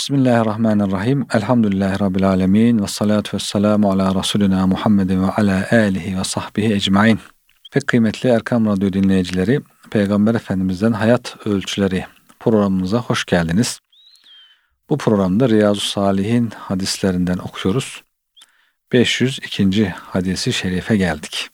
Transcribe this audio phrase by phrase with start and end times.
[0.00, 1.26] Bismillahirrahmanirrahim.
[1.34, 2.82] Elhamdülillahi Rabbil alemin.
[2.82, 7.18] Ve salatu ve selamu ala Resulina Muhammedin ve ala alihi ve sahbihi ecmain.
[7.72, 9.60] Pek kıymetli Erkam Radyo dinleyicileri,
[9.90, 12.06] Peygamber Efendimiz'den Hayat Ölçüleri
[12.38, 13.80] programımıza hoş geldiniz.
[14.90, 18.02] Bu programda Riyazu Salihin hadislerinden okuyoruz.
[18.92, 19.88] 502.
[19.88, 21.48] hadisi şerife geldik.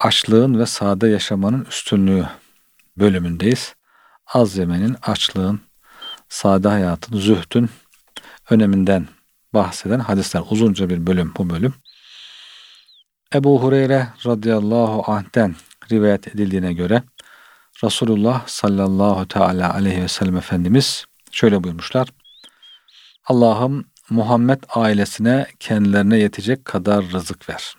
[0.00, 2.26] Açlığın ve sade yaşamanın üstünlüğü
[2.96, 3.74] bölümündeyiz.
[4.26, 5.60] Az yemenin, açlığın,
[6.30, 7.70] sade hayatın, zühdün
[8.50, 9.08] öneminden
[9.54, 10.42] bahseden hadisler.
[10.50, 11.74] Uzunca bir bölüm bu bölüm.
[13.34, 15.56] Ebu Hureyre radıyallahu anh'ten
[15.92, 17.02] rivayet edildiğine göre
[17.84, 22.08] Resulullah sallallahu teala aleyhi ve sellem Efendimiz şöyle buyurmuşlar.
[23.24, 27.74] Allah'ım Muhammed ailesine kendilerine yetecek kadar rızık ver.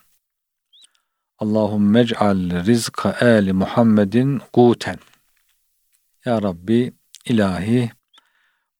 [1.39, 4.97] Allahümme ec'al rizka eli Muhammedin guten.
[6.25, 6.93] Ya Rabbi
[7.25, 7.91] ilahi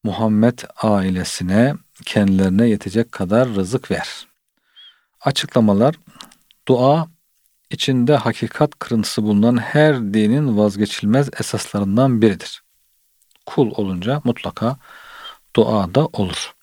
[0.04, 1.74] Muhammed ailesine
[2.04, 4.26] kendilerine yetecek kadar rızık ver.
[5.20, 5.94] Açıklamalar
[6.68, 7.08] Dua
[7.70, 12.62] içinde hakikat kırıntısı bulunan her dinin vazgeçilmez esaslarından biridir.
[13.46, 14.76] Kul olunca mutlaka
[15.56, 16.54] dua da olur.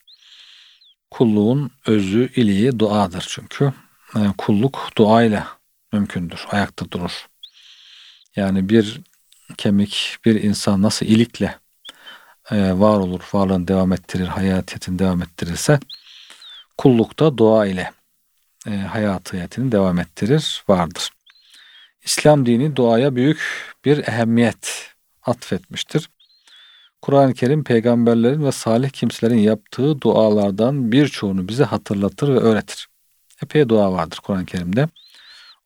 [1.11, 3.73] Kulluğun özü, iliği duadır çünkü.
[4.15, 5.47] Yani kulluk duayla
[5.93, 7.27] mümkündür, ayakta durur.
[8.35, 9.01] Yani bir
[9.57, 11.59] kemik, bir insan nasıl ilikle
[12.51, 15.79] e, var olur, varlığını devam ettirir, hayatiyetini devam ettirirse
[16.77, 17.91] kullukta dua ile
[18.67, 21.09] e, hayatiyetini devam ettirir, vardır.
[22.03, 23.41] İslam dini duaya büyük
[23.85, 24.91] bir ehemmiyet
[25.25, 26.09] atfetmiştir.
[27.01, 32.87] Kur'an-ı Kerim peygamberlerin ve salih kimselerin yaptığı dualardan birçoğunu bize hatırlatır ve öğretir.
[33.43, 34.87] Epey dua vardır Kur'an-ı Kerim'de.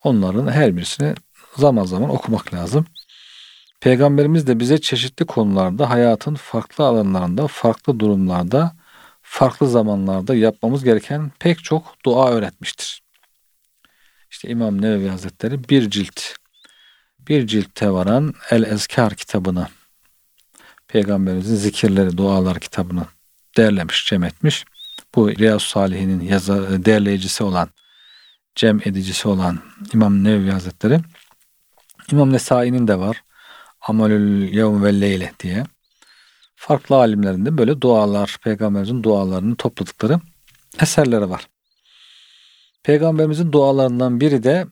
[0.04, 1.14] Onların her birisini
[1.58, 2.86] zaman zaman okumak lazım.
[3.84, 8.76] Peygamberimiz de bize çeşitli konularda hayatın farklı alanlarında, farklı durumlarda,
[9.22, 13.02] farklı zamanlarda yapmamız gereken pek çok dua öğretmiştir.
[14.31, 16.21] İşte İmam Nevevi Hazretleri bir cilt,
[17.20, 19.67] bir ciltte varan El Ezkar kitabını,
[20.88, 23.05] Peygamberimizin zikirleri, dualar kitabını
[23.58, 24.65] derlemiş, cem etmiş.
[25.15, 27.70] Bu Riyaz Salihinin yazar, derleyicisi olan,
[28.55, 29.60] cem edicisi olan
[29.94, 31.00] İmam Nevevi Hazretleri.
[32.11, 33.23] İmam Nesai'nin de var.
[33.88, 35.64] Amalül Yevm ve Leyle diye.
[36.55, 40.20] Farklı alimlerinde böyle dualar, peygamberimizin dualarını topladıkları
[40.82, 41.48] eserleri var.
[42.83, 44.67] Peygamberimizin dualarından biri de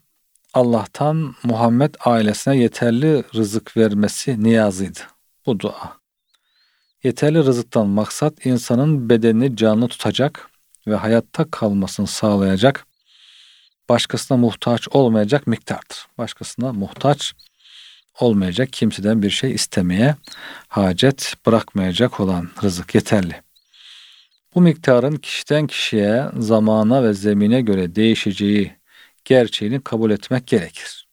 [0.53, 4.99] Allah'tan Muhammed ailesine yeterli rızık vermesi niyazıydı.
[5.45, 5.97] Bu dua.
[7.03, 10.49] Yeterli rızıktan maksat insanın bedenini canlı tutacak
[10.87, 12.85] ve hayatta kalmasını sağlayacak,
[13.89, 16.07] başkasına muhtaç olmayacak miktardır.
[16.17, 17.33] Başkasına muhtaç
[18.19, 20.15] olmayacak, kimseden bir şey istemeye
[20.67, 23.41] hacet bırakmayacak olan rızık yeterli.
[24.55, 28.75] Bu miktarın kişiden kişiye, zamana ve zemine göre değişeceği
[29.25, 31.07] gerçeğini kabul etmek gerekir.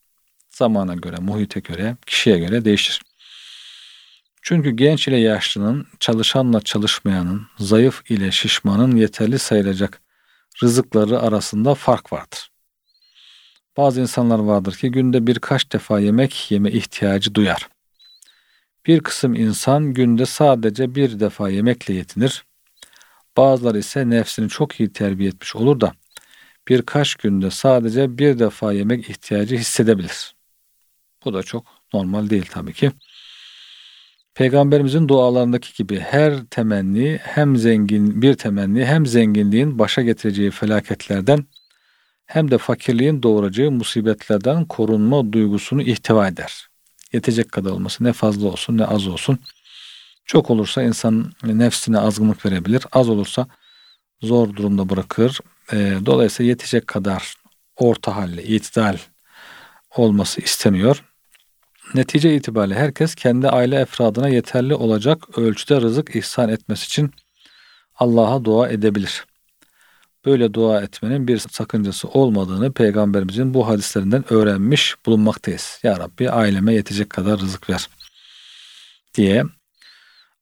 [0.49, 3.03] Zamana göre, muhite göre, kişiye göre değişir.
[4.43, 10.01] Çünkü genç ile yaşlının, çalışanla çalışmayanın, zayıf ile şişmanın yeterli sayılacak
[10.63, 12.51] rızıkları arasında fark vardır.
[13.79, 17.69] Bazı insanlar vardır ki günde birkaç defa yemek yeme ihtiyacı duyar.
[18.87, 22.45] Bir kısım insan günde sadece bir defa yemekle yetinir.
[23.37, 25.93] Bazıları ise nefsini çok iyi terbiye etmiş olur da
[26.69, 30.35] birkaç günde sadece bir defa yemek ihtiyacı hissedebilir.
[31.25, 31.65] Bu da çok
[31.95, 32.91] normal değil tabii ki.
[34.35, 41.45] Peygamberimizin dualarındaki gibi her temenni hem zengin bir temenni hem zenginliğin başa getireceği felaketlerden
[42.29, 46.69] hem de fakirliğin doğuracağı musibetlerden korunma duygusunu ihtiva eder.
[47.13, 49.39] Yetecek kadar olması ne fazla olsun ne az olsun.
[50.25, 52.85] Çok olursa insan nefsine azgınlık verebilir.
[52.93, 53.47] Az olursa
[54.23, 55.41] zor durumda bırakır.
[55.73, 57.35] E, dolayısıyla yetecek kadar
[57.77, 58.99] orta halli, itidal
[59.97, 61.05] olması isteniyor.
[61.95, 67.11] Netice itibariyle herkes kendi aile efradına yeterli olacak ölçüde rızık ihsan etmesi için
[67.95, 69.28] Allah'a dua edebilir
[70.27, 75.81] böyle dua etmenin bir sakıncası olmadığını peygamberimizin bu hadislerinden öğrenmiş bulunmaktayız.
[75.83, 77.89] Ya Rabbi aileme yetecek kadar rızık ver
[79.15, 79.45] diye.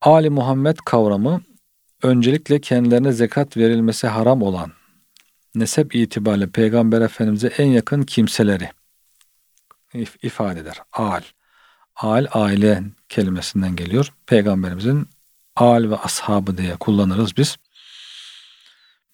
[0.01, 1.43] Ali Muhammed kavramı
[2.03, 4.73] öncelikle kendilerine zekat verilmesi haram olan
[5.55, 8.71] nesep itibariyle Peygamber Efendimiz'e en yakın kimseleri
[9.95, 10.83] if ifade eder.
[10.93, 11.21] Al.
[11.97, 14.13] Al aile kelimesinden geliyor.
[14.27, 15.09] Peygamberimizin
[15.57, 17.57] al ve ashabı diye kullanırız biz.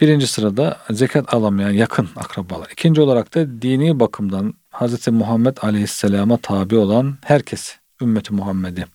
[0.03, 2.69] Birinci sırada zekat alamayan yakın akrabalar.
[2.73, 5.09] İkinci olarak da dini bakımdan Hz.
[5.09, 8.87] Muhammed Aleyhisselam'a tabi olan herkes, ümmeti Muhammed'i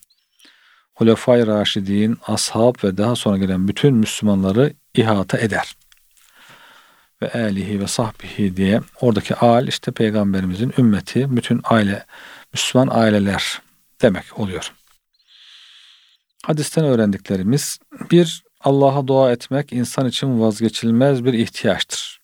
[0.94, 5.76] Hulefai Raşidin, ashab ve daha sonra gelen bütün Müslümanları ihata eder.
[7.22, 12.06] Ve elihi ve sahbihi diye oradaki al işte peygamberimizin ümmeti, bütün aile,
[12.52, 13.62] Müslüman aileler
[14.02, 14.72] demek oluyor.
[16.44, 17.78] Hadisten öğrendiklerimiz
[18.10, 22.20] bir Allah'a dua etmek insan için vazgeçilmez bir ihtiyaçtır.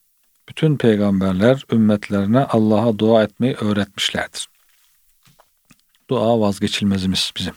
[0.48, 4.48] Bütün peygamberler ümmetlerine Allah'a dua etmeyi öğretmişlerdir.
[6.10, 7.54] Dua vazgeçilmezimiz bizim.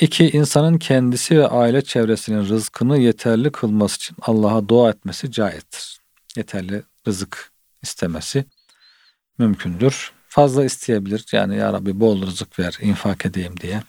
[0.00, 5.98] İki, insanın kendisi ve aile çevresinin rızkını yeterli kılması için Allah'a dua etmesi caizdir.
[6.36, 7.52] Yeterli rızık
[7.82, 8.44] istemesi
[9.38, 10.12] mümkündür.
[10.28, 11.26] Fazla isteyebilir.
[11.32, 13.82] Yani ya Rabbi bol rızık ver, infak edeyim diye.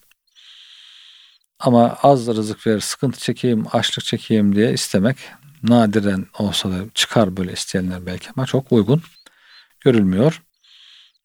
[1.60, 5.18] Ama az rızık ver, sıkıntı çekeyim, açlık çekeyim diye istemek
[5.64, 9.02] nadiren olsa da çıkar böyle isteyenler belki ama çok uygun
[9.80, 10.42] görülmüyor.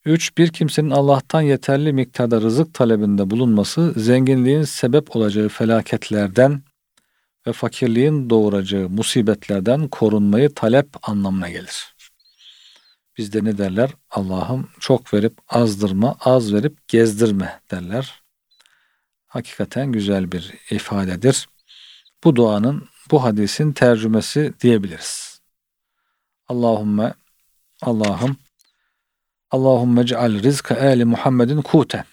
[0.04, 0.38] 3.
[0.38, 6.62] Bir kimsenin Allah'tan yeterli miktarda rızık talebinde bulunması zenginliğin sebep olacağı felaketlerden
[7.46, 11.94] ve fakirliğin doğuracağı musibetlerden korunmayı talep anlamına gelir.
[13.18, 13.90] Bizde ne derler?
[14.10, 18.22] Allah'ım çok verip azdırma, az verip gezdirme derler.
[19.30, 21.48] Hakikaten güzel bir ifadedir.
[22.24, 25.40] Bu duanın, bu hadisin tercümesi diyebiliriz.
[26.48, 27.14] Allahümme,
[27.82, 28.36] Allah'ım
[29.50, 32.04] Allahümme ceal rizka eli Muhammedin kuten.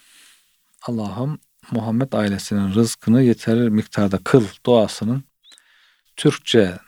[0.81, 1.40] Allah'ım
[1.72, 5.24] Muhammed ailesinin rızkını yeterli miktarda kıl duasının
[6.16, 6.80] Türkçe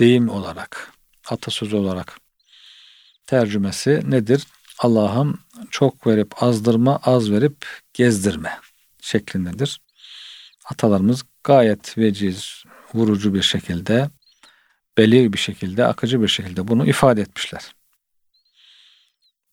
[0.00, 0.92] deyim olarak,
[1.28, 2.20] atasözü olarak
[3.26, 4.46] tercümesi nedir?
[4.78, 5.40] Allah'ım
[5.70, 8.60] çok verip azdırma, az verip gezdirme
[9.02, 9.80] şeklindedir.
[10.64, 12.64] Atalarımız gayet veciz,
[12.94, 14.10] vurucu bir şekilde,
[14.98, 17.74] belirli bir şekilde, akıcı bir şekilde bunu ifade etmişler.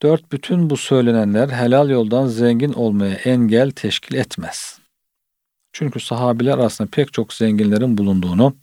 [0.01, 4.79] Dört, bütün bu söylenenler helal yoldan zengin olmaya engel teşkil etmez.
[5.73, 8.55] Çünkü sahabiler arasında pek çok zenginlerin bulunduğunu,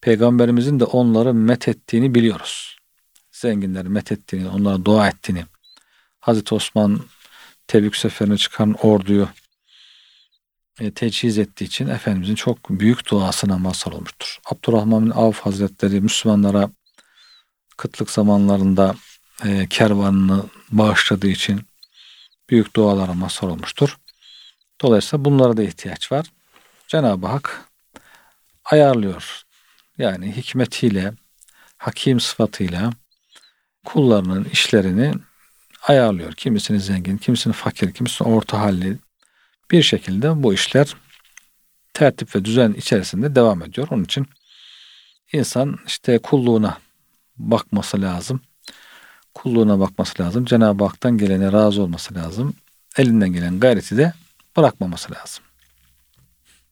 [0.00, 2.76] Peygamberimizin de onları met ettiğini biliyoruz.
[3.32, 5.44] Zenginleri met ettiğini, onlara dua ettiğini.
[6.20, 7.00] Hazreti Osman
[7.66, 9.28] Tebük seferine çıkan orduyu
[10.94, 14.38] teçhiz ettiği için Efendimizin çok büyük duasına mazhar olmuştur.
[14.46, 16.70] Abdurrahman bin Avf Hazretleri Müslümanlara
[17.76, 18.94] kıtlık zamanlarında
[19.44, 21.60] e, kervanını bağışladığı için
[22.50, 23.96] büyük dualara mazhar olmuştur.
[24.80, 26.26] Dolayısıyla bunlara da ihtiyaç var.
[26.88, 27.64] Cenab-ı Hak
[28.64, 29.42] ayarlıyor.
[29.98, 31.12] Yani hikmetiyle,
[31.76, 32.90] hakim sıfatıyla
[33.84, 35.12] kullarının işlerini
[35.82, 36.32] ayarlıyor.
[36.32, 38.98] Kimisini zengin, kimisini fakir, kimisini orta halli
[39.70, 40.96] bir şekilde bu işler
[41.94, 43.88] tertip ve düzen içerisinde devam ediyor.
[43.90, 44.26] Onun için
[45.32, 46.78] insan işte kulluğuna
[47.38, 48.40] bakması lazım
[49.36, 50.44] kulluğuna bakması lazım.
[50.44, 52.54] Cenab-ı Hak'tan gelene razı olması lazım.
[52.98, 54.12] Elinden gelen gayreti de
[54.56, 55.44] bırakmaması lazım.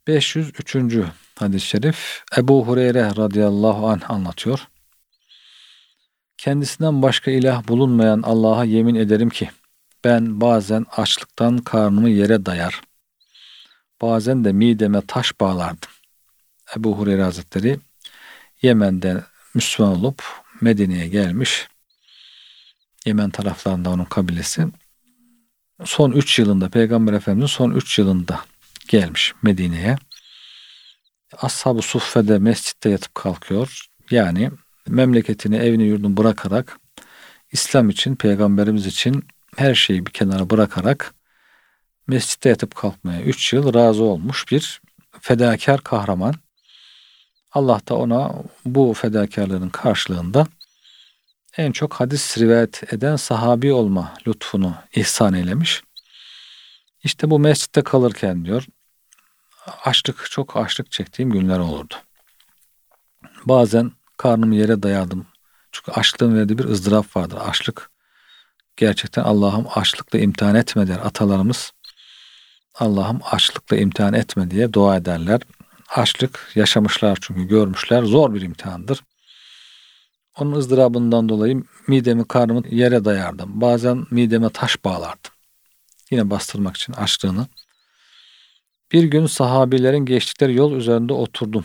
[0.06, 0.76] 503.
[1.38, 4.68] hadis-i şerif Ebu Hureyre radıyallahu anh anlatıyor.
[6.38, 9.50] Kendisinden başka ilah bulunmayan Allah'a yemin ederim ki
[10.04, 12.80] ben bazen açlıktan karnımı yere dayar.
[14.02, 15.90] Bazen de mideme taş bağlardım.
[16.76, 17.80] Ebu Hureyre Hazretleri
[18.62, 19.24] Yemen'den
[19.54, 20.22] Müslüman olup
[20.60, 21.68] Medine'ye gelmiş.
[23.06, 24.66] Yemen taraflarında onun kabilesi.
[25.84, 28.40] Son 3 yılında Peygamber Efendimiz'in son 3 yılında
[28.88, 29.96] gelmiş Medine'ye.
[31.36, 33.86] Ashab-ı Suffe'de mescitte yatıp kalkıyor.
[34.10, 34.50] Yani
[34.88, 36.78] memleketini, evini, yurdunu bırakarak
[37.52, 39.24] İslam için, Peygamberimiz için
[39.56, 41.14] her şeyi bir kenara bırakarak
[42.06, 44.80] mescitte yatıp kalkmaya 3 yıl razı olmuş bir
[45.20, 46.34] fedakar kahraman.
[47.52, 48.34] Allah da ona
[48.64, 50.46] bu fedakarlığın karşılığında
[51.56, 55.82] en çok hadis rivayet eden sahabi olma lütfunu ihsan eylemiş.
[57.04, 58.66] İşte bu mescitte kalırken diyor
[59.84, 61.94] açlık çok açlık çektiğim günler olurdu.
[63.44, 65.26] Bazen karnımı yere dayadım.
[65.72, 67.38] Çünkü açlığın verdiği bir ızdırap vardır.
[67.40, 67.90] Açlık
[68.76, 71.72] gerçekten Allah'ım açlıkla imtihan etme der atalarımız.
[72.74, 75.40] Allah'ım açlıkla imtihan etme diye dua ederler.
[75.88, 79.00] Açlık yaşamışlar çünkü görmüşler zor bir imtihandır.
[80.38, 83.60] Onun ızdırabından dolayı midemi karnımı yere dayardım.
[83.60, 85.30] Bazen mideme taş bağlardım.
[86.10, 87.46] Yine bastırmak için açlığını.
[88.92, 91.64] Bir gün sahabilerin geçtikleri yol üzerinde oturdum.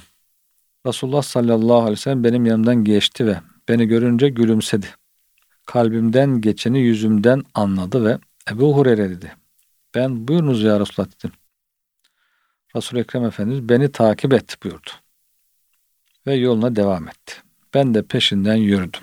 [0.85, 3.39] Resulullah sallallahu aleyhi ve sellem benim yanımdan geçti ve
[3.69, 4.87] beni görünce gülümsedi.
[5.69, 8.17] Kalbimden geçeni yüzümden anladı ve
[8.51, 9.35] Ebu Hureyre dedi.
[9.95, 11.31] Ben buyurunuz ya Resulullah dedim.
[12.75, 14.89] Resul-i Ekrem Efendimiz beni takip et buyurdu.
[16.27, 17.33] Ve yoluna devam etti.
[17.73, 19.01] Ben de peşinden yürüdüm.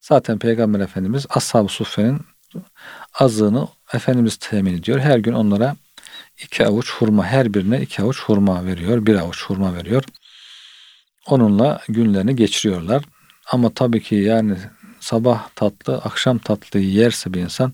[0.00, 2.20] Zaten Peygamber Efendimiz Ashab-ı Suffe'nin
[3.14, 5.00] azığını Efendimiz temin ediyor.
[5.00, 5.76] Her gün onlara
[6.42, 9.06] iki avuç hurma her birine iki avuç hurma veriyor.
[9.06, 10.04] Bir avuç hurma veriyor.
[11.26, 13.04] Onunla günlerini geçiriyorlar.
[13.46, 14.56] Ama tabii ki yani
[15.02, 17.72] sabah tatlı, akşam tatlı yerse bir insan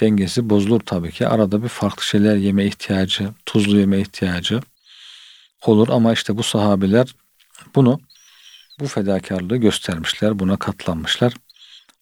[0.00, 1.28] dengesi bozulur tabii ki.
[1.28, 4.60] Arada bir farklı şeyler yeme ihtiyacı, tuzlu yeme ihtiyacı
[5.66, 7.14] olur ama işte bu sahabiler
[7.74, 8.00] bunu
[8.80, 11.34] bu fedakarlığı göstermişler, buna katlanmışlar.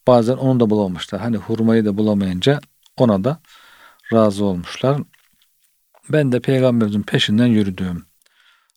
[0.07, 1.21] Bazen onu da bulamamışlar.
[1.21, 2.61] Hani hurmayı da bulamayınca
[2.97, 3.41] ona da
[4.13, 5.03] razı olmuşlar.
[6.09, 8.07] Ben de peygamberimizin peşinden yürüdüm.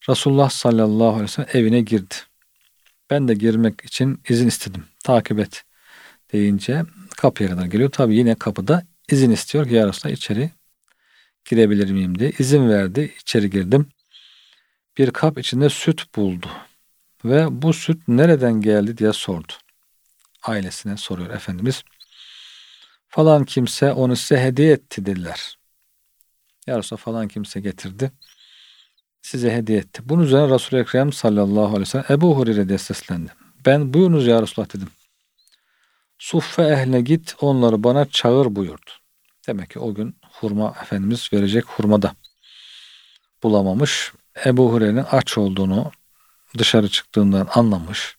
[0.09, 2.15] Resulullah sallallahu aleyhi ve sellem evine girdi.
[3.09, 4.85] Ben de girmek için izin istedim.
[5.03, 5.63] Takip et
[6.33, 6.83] deyince
[7.17, 7.91] kapıya kadar geliyor.
[7.91, 10.51] Tabi yine kapıda izin istiyor ki ya içeri
[11.45, 12.31] girebilir miyim diye.
[12.39, 13.13] izin verdi.
[13.19, 13.89] İçeri girdim.
[14.97, 16.47] Bir kap içinde süt buldu.
[17.25, 19.53] Ve bu süt nereden geldi diye sordu.
[20.43, 21.83] Ailesine soruyor Efendimiz.
[23.09, 25.57] Falan kimse onu size hediye etti dediler.
[26.67, 28.11] Ya falan kimse getirdi.
[29.21, 30.01] Size hediye etti.
[30.05, 33.31] Bunun üzerine Resul-i Ekrem sallallahu aleyhi ve sellem Ebu Hureyre diye seslendi.
[33.65, 34.89] Ben buyurunuz ya Resulallah dedim.
[36.17, 38.91] Suffe ehline git onları bana çağır buyurdu.
[39.47, 42.15] Demek ki o gün hurma Efendimiz verecek hurmada
[43.43, 44.13] bulamamış.
[44.45, 45.91] Ebu Hureyre'nin aç olduğunu
[46.57, 48.17] dışarı çıktığından anlamış.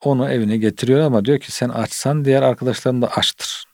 [0.00, 3.64] Onu evine getiriyor ama diyor ki sen açsan diğer arkadaşların da açtır.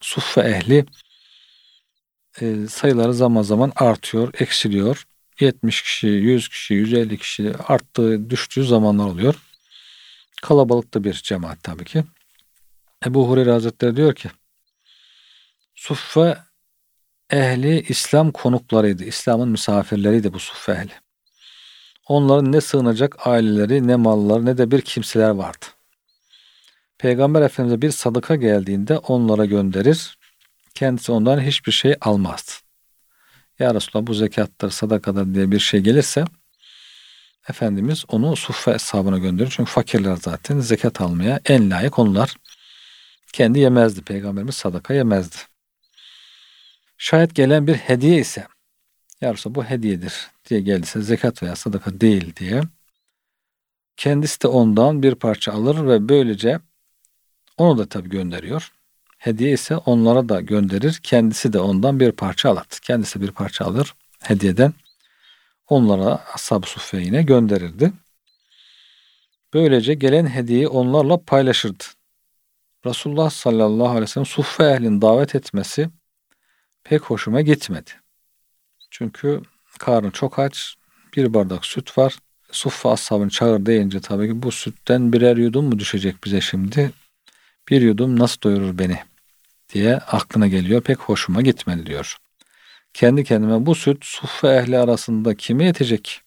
[0.00, 0.86] Suffe ehli
[2.40, 5.06] e, sayıları zaman zaman artıyor, eksiliyor.
[5.42, 9.34] 70 kişi, 100 kişi, 150 kişi arttığı, düştüğü zamanlar oluyor.
[10.42, 12.04] Kalabalıkta bir cemaat tabii ki.
[13.06, 14.30] Ebu Hureyre Hazretleri diyor ki
[15.74, 16.38] Suffe
[17.30, 19.04] ehli İslam konuklarıydı.
[19.04, 20.92] İslam'ın misafirleriydi bu suffe ehli.
[22.06, 25.66] Onların ne sığınacak aileleri, ne malları, ne de bir kimseler vardı.
[26.98, 30.18] Peygamber Efendimiz'e bir sadıka geldiğinde onlara gönderir.
[30.74, 32.52] Kendisi ondan hiçbir şey almazdı.
[33.58, 36.24] Ya Resulallah bu zekattır, sadakadır diye bir şey gelirse
[37.48, 39.52] Efendimiz onu suffe hesabına gönderir.
[39.56, 42.36] Çünkü fakirler zaten zekat almaya en layık onlar.
[43.32, 44.02] Kendi yemezdi.
[44.02, 45.36] Peygamberimiz sadaka yemezdi.
[46.98, 48.46] Şayet gelen bir hediye ise
[49.20, 52.62] ya Resulallah bu hediyedir diye geldiyse zekat veya sadaka değil diye
[53.96, 56.60] kendisi de ondan bir parça alır ve böylece
[57.56, 58.72] onu da tabi gönderiyor.
[59.22, 61.00] Hediye ise onlara da gönderir.
[61.02, 62.66] Kendisi de ondan bir parça alır.
[62.82, 64.74] Kendisi bir parça alır hediyeden.
[65.68, 67.92] Onlara ashab-ı yine gönderirdi.
[69.54, 71.84] Böylece gelen hediyeyi onlarla paylaşırdı.
[72.86, 75.88] Resulullah sallallahu aleyhi ve sellem suffe ehlini davet etmesi
[76.84, 77.90] pek hoşuma gitmedi.
[78.90, 79.42] Çünkü
[79.78, 80.74] karnı çok aç,
[81.16, 82.18] bir bardak süt var.
[82.52, 86.92] Suffe ashabını çağır deyince tabii ki bu sütten birer yudum mu düşecek bize şimdi?
[87.70, 89.11] Bir yudum nasıl doyurur beni
[89.72, 90.82] diye aklına geliyor.
[90.82, 92.16] Pek hoşuma gitmedi diyor.
[92.94, 96.20] Kendi kendime bu süt suffe ehli arasında kime yetecek?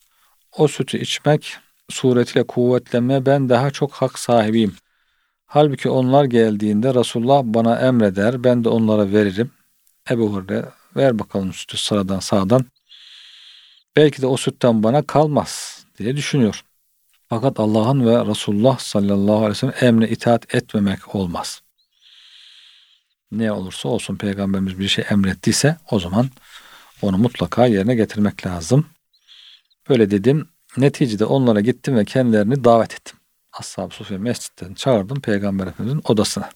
[0.51, 1.57] O sütü içmek
[1.89, 4.75] suretiyle kuvvetlenme ben daha çok hak sahibiyim.
[5.45, 9.51] Halbuki onlar geldiğinde Resulullah bana emreder, ben de onlara veririm.
[10.11, 12.65] Ebu Hurre ver bakalım sütü sıradan sağdan.
[13.95, 16.63] Belki de o sütten bana kalmaz diye düşünüyor.
[17.29, 21.61] Fakat Allah'ın ve Resulullah sallallahu aleyhi ve sellem emre itaat etmemek olmaz.
[23.31, 26.29] Ne olursa olsun peygamberimiz bir şey emrettiyse o zaman
[27.01, 28.85] onu mutlaka yerine getirmek lazım.
[29.89, 30.47] Böyle dedim.
[30.77, 33.17] Neticede onlara gittim ve kendilerini davet ettim.
[33.53, 36.49] Ashab-ı Sufya mescitten çağırdım Peygamber Efendimiz'in odasına.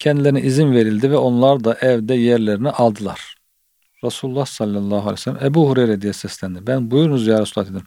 [0.00, 3.34] Kendilerine izin verildi ve onlar da evde yerlerini aldılar.
[4.04, 6.66] Resulullah sallallahu aleyhi ve sellem Ebu Hureyre diye seslendi.
[6.66, 7.86] Ben buyurunuz ya Resulullah dedim.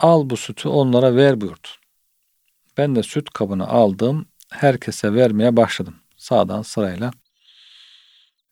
[0.00, 1.68] Al bu sütü onlara ver buyurdu.
[2.76, 4.26] Ben de süt kabını aldım.
[4.50, 5.94] Herkese vermeye başladım.
[6.22, 7.10] Sağdan sırayla.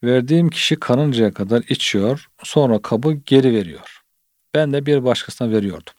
[0.05, 2.29] Verdiğim kişi kanıncaya kadar içiyor.
[2.43, 4.03] Sonra kabı geri veriyor.
[4.55, 5.95] Ben de bir başkasına veriyordum.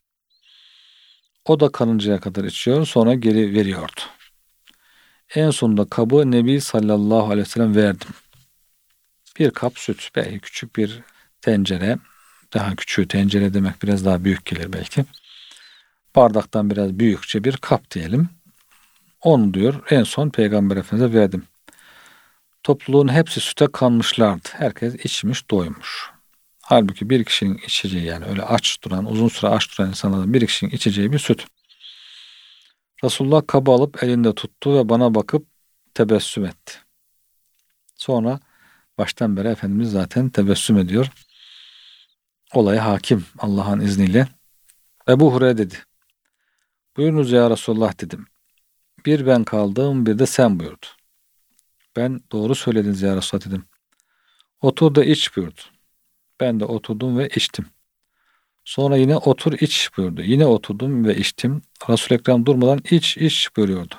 [1.46, 2.86] O da kanıncaya kadar içiyor.
[2.86, 4.02] Sonra geri veriyordu.
[5.36, 8.10] En sonunda kabı Nebi sallallahu aleyhi ve sellem verdim.
[9.40, 11.02] Bir kap süt, belki küçük bir
[11.42, 11.98] tencere,
[12.54, 15.06] daha küçüğü tencere demek biraz daha büyük gelir belki.
[16.16, 18.30] Bardaktan biraz büyükçe bir kap diyelim.
[19.22, 21.44] Onu diyor en son Peygamber Efendimiz'e verdim.
[22.64, 24.50] Topluluğun hepsi süte kanmışlardı.
[24.52, 26.10] Herkes içmiş doymuş.
[26.62, 30.72] Halbuki bir kişinin içeceği yani öyle aç duran, uzun süre aç duran insanlardan bir kişinin
[30.72, 31.46] içeceği bir süt.
[33.04, 35.48] Resulullah kabı alıp elinde tuttu ve bana bakıp
[35.94, 36.74] tebessüm etti.
[37.96, 38.40] Sonra
[38.98, 41.08] baştan beri Efendimiz zaten tebessüm ediyor.
[42.54, 44.28] Olaya hakim Allah'ın izniyle.
[45.10, 45.76] Ebu Hureyre dedi.
[46.98, 48.28] Buyurunuz ya Resulullah dedim.
[49.06, 50.86] Bir ben kaldım bir de sen buyurdu.
[51.96, 53.66] Ben doğru söylediniz ya Resulullah dedim.
[54.62, 55.62] Otur da iç buyurdu.
[56.40, 57.66] Ben de oturdum ve içtim.
[58.66, 60.22] Sonra yine otur iç buyurdu.
[60.22, 61.62] Yine oturdum ve içtim.
[61.90, 63.96] Resul-i Ekrem durmadan iç iç buyuruyordu.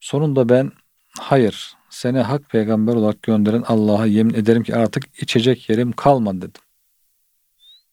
[0.00, 0.72] Sonunda ben
[1.20, 6.62] hayır seni hak peygamber olarak gönderen Allah'a yemin ederim ki artık içecek yerim kalmadı dedim.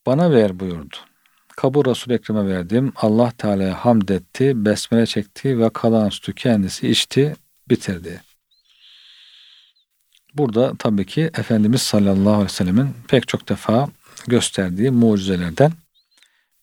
[0.05, 0.95] Bana ver buyurdu.
[1.57, 2.93] Kabı Resul-i Ekrem'e verdim.
[2.95, 7.35] Allah Teala'ya hamd etti, besmele çekti ve kalan sütü kendisi içti,
[7.69, 8.21] bitirdi.
[10.33, 13.89] Burada tabii ki Efendimiz sallallahu aleyhi ve sellemin pek çok defa
[14.27, 15.71] gösterdiği mucizelerden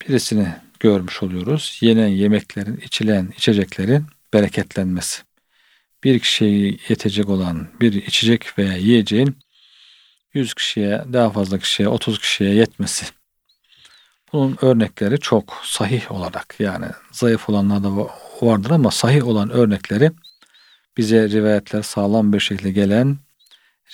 [0.00, 0.48] birisini
[0.80, 1.78] görmüş oluyoruz.
[1.80, 5.22] Yenen yemeklerin, içilen içeceklerin bereketlenmesi.
[6.04, 9.38] Bir kişiye yetecek olan bir içecek veya yiyeceğin
[10.34, 13.06] 100 kişiye, daha fazla kişiye, 30 kişiye yetmesi.
[14.32, 17.90] Bunun örnekleri çok sahih olarak yani zayıf olanlar da
[18.42, 20.10] vardır ama sahih olan örnekleri
[20.96, 23.18] bize rivayetler sağlam bir şekilde gelen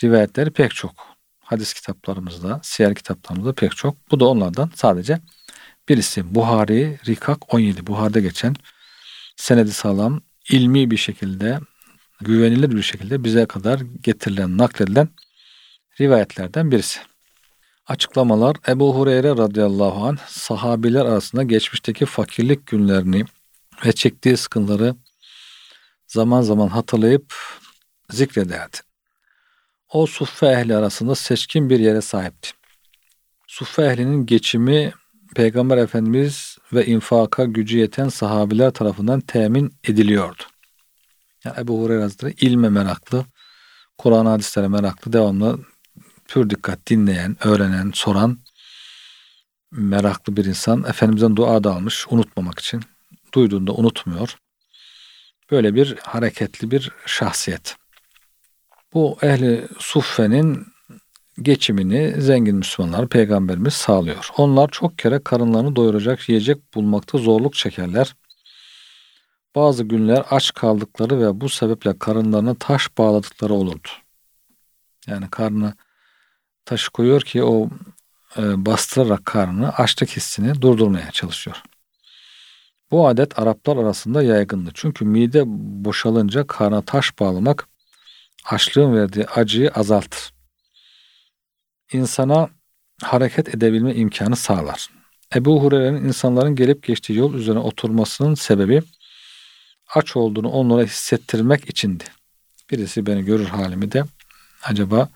[0.03, 1.15] rivayetleri pek çok.
[1.41, 4.11] Hadis kitaplarımızda, siyer kitaplarımızda pek çok.
[4.11, 5.21] Bu da onlardan sadece
[5.89, 6.35] birisi.
[6.35, 7.87] Buhari, Rikak 17.
[7.87, 8.55] Buhar'da geçen
[9.37, 11.59] senedi sağlam, ilmi bir şekilde,
[12.21, 15.09] güvenilir bir şekilde bize kadar getirilen, nakledilen
[16.01, 17.01] rivayetlerden birisi.
[17.87, 23.25] Açıklamalar Ebu Hureyre radıyallahu anh sahabiler arasında geçmişteki fakirlik günlerini
[23.87, 24.95] ve çektiği sıkıntıları
[26.07, 27.35] zaman zaman hatırlayıp
[28.11, 28.77] zikrederdi.
[29.95, 32.51] O suffe ehli arasında seçkin bir yere sahipti.
[33.47, 34.93] Suffe ehlinin geçimi
[35.35, 40.43] Peygamber Efendimiz ve infaka gücü yeten sahabiler tarafından temin ediliyordu.
[41.45, 43.25] Yani Ebu Hureyre Hazretleri ilme meraklı,
[43.99, 45.59] Kur'an hadislere meraklı, devamlı
[46.29, 48.39] pür dikkat dinleyen, öğrenen, soran
[49.73, 50.85] meraklı bir insan.
[50.85, 52.81] Efendimiz'den dua da almış unutmamak için.
[53.35, 54.37] Duyduğunda unutmuyor.
[55.51, 57.77] Böyle bir hareketli bir şahsiyet.
[58.95, 60.67] Bu ehli suffenin
[61.43, 64.29] geçimini zengin Müslümanlar peygamberimiz sağlıyor.
[64.37, 68.17] Onlar çok kere karınlarını doyuracak yiyecek bulmakta zorluk çekerler.
[69.55, 73.89] Bazı günler aç kaldıkları ve bu sebeple karınlarına taş bağladıkları olurdu.
[75.07, 75.75] Yani karnı
[76.65, 77.69] taşı koyuyor ki o
[78.37, 81.63] e, bastırarak karnını açlık hissini durdurmaya çalışıyor.
[82.91, 84.71] Bu adet Araplar arasında yaygındı.
[84.75, 85.43] Çünkü mide
[85.85, 87.69] boşalınca karna taş bağlamak
[88.45, 90.33] açlığın verdiği acıyı azaltır.
[91.93, 92.51] İnsana
[93.03, 94.89] hareket edebilme imkanı sağlar.
[95.35, 98.83] Ebu Hureyre'nin insanların gelip geçtiği yol üzerine oturmasının sebebi
[99.95, 102.05] aç olduğunu onlara hissettirmek içindi.
[102.71, 104.05] Birisi beni görür halimi de
[104.63, 105.09] acaba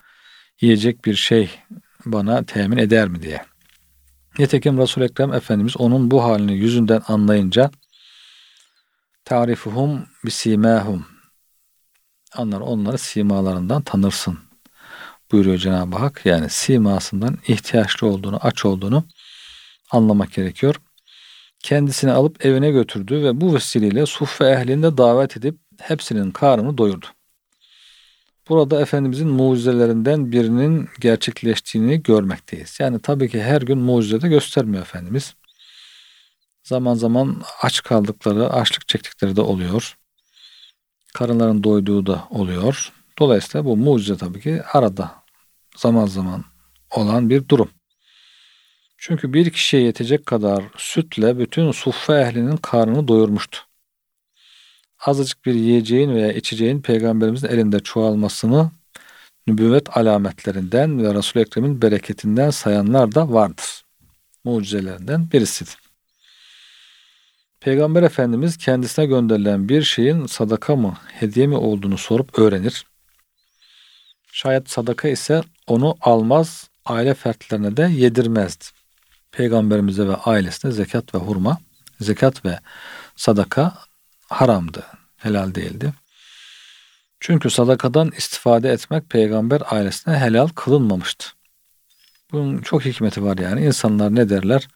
[0.61, 1.49] yiyecek bir şey
[2.05, 3.45] bana temin eder mi diye.
[4.39, 7.71] Nitekim Resul-i Ekrem Efendimiz onun bu halini yüzünden anlayınca
[9.25, 11.18] tarifuhum bisimahum
[12.35, 14.39] anlar onları simalarından tanırsın
[15.31, 16.25] buyuruyor Cenab-ı Hak.
[16.25, 19.03] Yani simasından ihtiyaçlı olduğunu, aç olduğunu
[19.91, 20.75] anlamak gerekiyor.
[21.59, 27.05] Kendisini alıp evine götürdü ve bu vesileyle suffe ehlinde davet edip hepsinin karnını doyurdu.
[28.49, 32.77] Burada Efendimizin mucizelerinden birinin gerçekleştiğini görmekteyiz.
[32.79, 35.35] Yani tabii ki her gün mucize de göstermiyor Efendimiz.
[36.63, 39.97] Zaman zaman aç kaldıkları, açlık çektikleri de oluyor.
[41.13, 42.91] Karınların doyduğu da oluyor.
[43.19, 45.11] Dolayısıyla bu mucize tabii ki arada
[45.77, 46.43] zaman zaman
[46.91, 47.69] olan bir durum.
[48.97, 53.69] Çünkü bir kişiye yetecek kadar sütle bütün suffe ehlinin karnını doyurmuştu
[55.05, 58.71] azıcık bir yiyeceğin veya içeceğin peygamberimizin elinde çoğalmasını
[59.47, 63.85] nübüvvet alametlerinden ve Resul-i Ekrem'in bereketinden sayanlar da vardır.
[64.43, 65.88] Mucizelerinden birisidir.
[67.61, 72.85] Peygamber Efendimiz kendisine gönderilen bir şeyin sadaka mı, hediye mi olduğunu sorup öğrenir.
[74.31, 78.65] Şayet sadaka ise onu almaz, aile fertlerine de yedirmezdi.
[79.31, 81.57] Peygamberimize ve ailesine zekat ve hurma,
[82.01, 82.59] zekat ve
[83.15, 83.77] sadaka
[84.29, 84.85] haramdı,
[85.17, 85.93] helal değildi.
[87.19, 91.27] Çünkü sadakadan istifade etmek peygamber ailesine helal kılınmamıştı.
[92.31, 93.65] Bunun çok hikmeti var yani.
[93.65, 94.67] İnsanlar ne derler?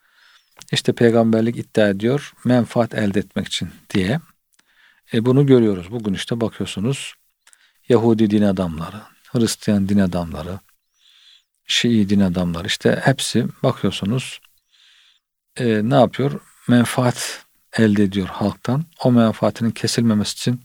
[0.73, 4.19] İşte peygamberlik iddia ediyor menfaat elde etmek için diye.
[5.13, 5.91] E bunu görüyoruz.
[5.91, 7.13] Bugün işte bakıyorsunuz
[7.89, 10.59] Yahudi din adamları, Hristiyan din adamları,
[11.65, 14.39] Şii din adamları işte hepsi bakıyorsunuz
[15.57, 16.39] e, ne yapıyor?
[16.67, 17.45] Menfaat
[17.77, 18.85] elde ediyor halktan.
[19.03, 20.61] O menfaatinin kesilmemesi için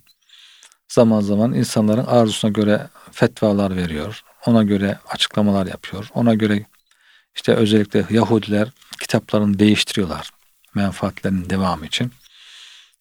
[0.89, 4.25] zaman zaman insanların arzusuna göre fetvalar veriyor.
[4.47, 6.09] Ona göre açıklamalar yapıyor.
[6.15, 6.65] Ona göre
[7.37, 8.69] işte özellikle Yahudiler
[9.01, 10.31] kitaplarını değiştiriyorlar
[10.75, 12.13] menfaatlerinin devamı için.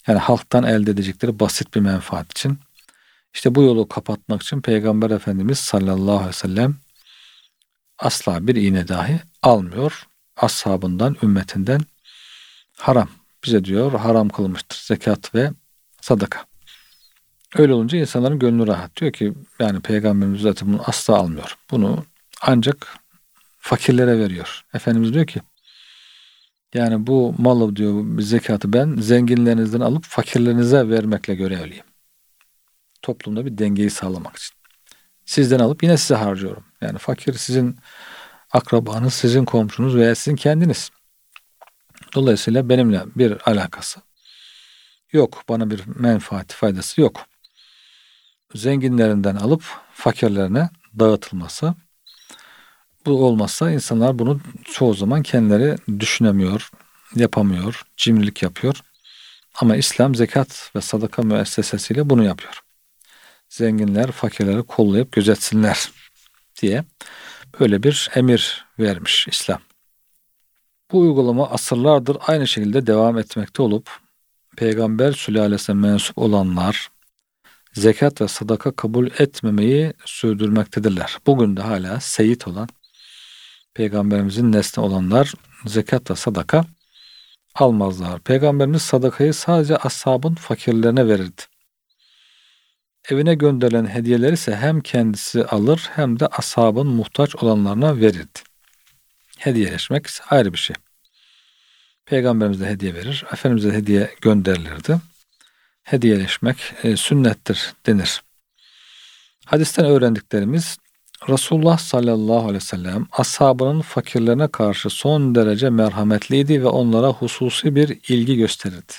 [0.07, 2.59] Yani halktan elde edecekleri basit bir menfaat için.
[3.33, 6.75] İşte bu yolu kapatmak için Peygamber Efendimiz sallallahu aleyhi ve sellem
[7.99, 10.07] asla bir iğne dahi almıyor.
[10.37, 11.81] Ashabından, ümmetinden
[12.77, 13.09] haram.
[13.45, 15.51] Bize diyor haram kılmıştır zekat ve
[16.01, 16.45] sadaka.
[17.55, 18.95] Öyle olunca insanların gönlü rahat.
[18.97, 21.57] Diyor ki yani peygamberimiz zaten bunu asla almıyor.
[21.71, 22.05] Bunu
[22.41, 22.97] ancak
[23.67, 24.65] fakirlere veriyor.
[24.73, 25.41] Efendimiz diyor ki
[26.73, 31.85] yani bu malı diyor zekatı ben zenginlerinizden alıp fakirlerinize vermekle görevliyim.
[33.01, 34.55] Toplumda bir dengeyi sağlamak için.
[35.25, 36.63] Sizden alıp yine size harcıyorum.
[36.81, 37.77] Yani fakir sizin
[38.51, 40.89] akrabanız, sizin komşunuz veya sizin kendiniz.
[42.15, 44.01] Dolayısıyla benimle bir alakası
[45.11, 45.43] yok.
[45.49, 47.25] Bana bir menfaati, faydası yok.
[48.55, 51.75] Zenginlerinden alıp fakirlerine dağıtılması.
[53.07, 56.69] Bu olmazsa insanlar bunu çoğu zaman kendileri düşünemiyor,
[57.15, 58.81] yapamıyor, cimrilik yapıyor.
[59.61, 62.61] Ama İslam zekat ve sadaka müessesesiyle bunu yapıyor.
[63.49, 65.91] Zenginler fakirleri kollayıp gözetsinler
[66.61, 66.83] diye
[67.59, 69.59] böyle bir emir vermiş İslam.
[70.91, 73.89] Bu uygulama asırlardır aynı şekilde devam etmekte olup
[74.57, 76.89] peygamber sülalesine mensup olanlar
[77.73, 81.17] zekat ve sadaka kabul etmemeyi sürdürmektedirler.
[81.25, 82.69] Bugün de hala seyit olan
[83.77, 85.33] peygamberimizin nesli olanlar
[85.65, 86.65] zekat ve sadaka
[87.55, 88.19] almazlar.
[88.19, 91.41] Peygamberimiz sadakayı sadece ashabın fakirlerine verirdi.
[93.09, 98.39] Evine gönderilen hediyeleri ise hem kendisi alır hem de ashabın muhtaç olanlarına verirdi.
[99.37, 100.75] Hediyeleşmek ise ayrı bir şey.
[102.05, 103.25] Peygamberimiz de hediye verir.
[103.33, 104.97] Efendimiz'e hediye gönderilirdi.
[105.83, 108.21] Hediyeleşmek e, sünnettir denir.
[109.45, 110.77] Hadisten öğrendiklerimiz
[111.29, 117.99] Resulullah sallallahu aleyhi ve sellem ashabının fakirlerine karşı son derece merhametliydi ve onlara hususi bir
[118.07, 118.93] ilgi gösterirdi.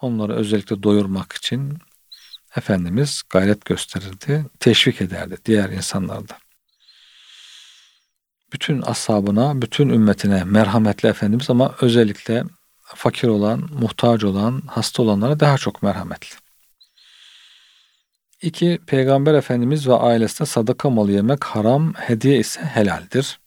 [0.00, 1.78] Onları özellikle doyurmak için
[2.56, 6.38] Efendimiz gayret gösterirdi, teşvik ederdi diğer insanlarda.
[8.52, 12.44] Bütün ashabına, bütün ümmetine merhametli Efendimiz ama özellikle
[12.82, 16.39] fakir olan, muhtaç olan, hasta olanlara daha çok merhametli.
[18.42, 23.38] İki, Peygamber Efendimiz ve ailesine sadaka malı yemek haram, hediye ise helaldir.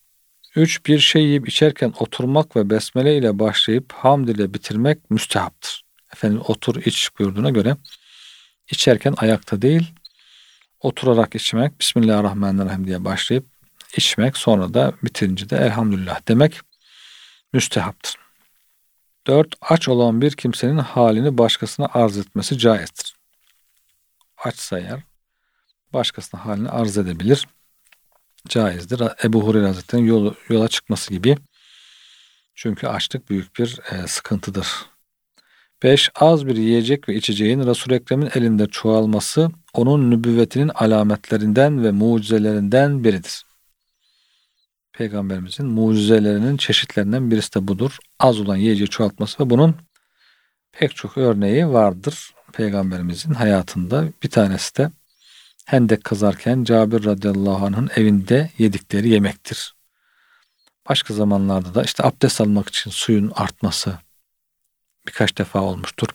[0.55, 5.83] Üç, bir şey yiyip içerken oturmak ve besmele ile başlayıp hamd ile bitirmek müstehaptır.
[6.13, 7.77] Efendimiz otur iç buyurduğuna göre
[8.71, 9.91] içerken ayakta değil,
[10.79, 13.45] oturarak içmek, Bismillahirrahmanirrahim diye başlayıp
[13.97, 16.59] içmek, sonra da bitirince de elhamdülillah demek
[17.53, 18.15] müstehaptır.
[19.27, 19.55] 4.
[19.61, 23.12] Aç olan bir kimsenin halini başkasına arz etmesi caizdir.
[24.43, 24.99] Açsa eğer
[25.93, 27.47] başkasına halini arz edebilir.
[28.47, 29.01] Caizdir.
[29.23, 31.37] Ebu Hureyre Hazretleri'nin yol, yola çıkması gibi.
[32.55, 34.67] Çünkü açlık büyük bir e, sıkıntıdır.
[35.83, 36.11] 5.
[36.15, 43.45] Az bir yiyecek ve içeceğin Resul-i Ekrem'in elinde çoğalması onun nübüvvetinin alametlerinden ve mucizelerinden biridir.
[44.93, 47.97] Peygamberimizin mucizelerinin çeşitlerinden birisi de budur.
[48.19, 49.75] Az olan yiyeceği çoğaltması ve bunun
[50.71, 54.07] pek çok örneği vardır Peygamberimizin hayatında.
[54.23, 54.91] Bir tanesi de
[55.65, 59.75] Hendek kazarken Cabir radıyallahu anh'ın evinde yedikleri yemektir.
[60.89, 63.97] Başka zamanlarda da işte abdest almak için suyun artması
[65.07, 66.07] birkaç defa olmuştur.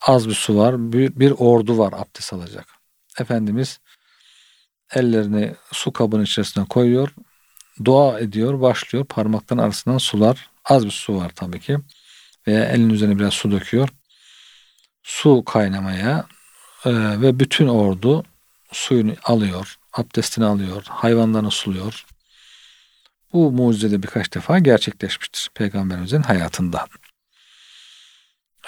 [0.00, 2.66] Az bir su var, bir, bir ordu var abdest alacak.
[3.18, 3.80] Efendimiz
[4.94, 7.14] ellerini su kabının içerisine koyuyor,
[7.84, 9.04] dua ediyor, başlıyor.
[9.04, 11.78] Parmakların arasından sular, az bir su var tabii ki.
[12.46, 13.88] Veya elin üzerine biraz su döküyor.
[15.04, 16.26] Su kaynamaya
[16.84, 16.90] e,
[17.20, 18.24] ve bütün ordu
[18.72, 22.04] suyunu alıyor, abdestini alıyor, hayvanlarını suluyor.
[23.32, 26.86] Bu mucize birkaç defa gerçekleşmiştir Peygamberimizin hayatında.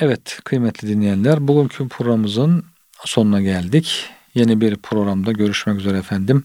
[0.01, 2.65] Evet kıymetli dinleyenler bugünkü programımızın
[3.05, 4.11] sonuna geldik.
[4.35, 6.45] Yeni bir programda görüşmek üzere efendim.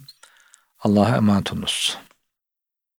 [0.80, 1.98] Allah'a emanet olunuz.